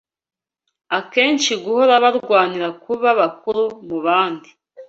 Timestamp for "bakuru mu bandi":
3.19-4.49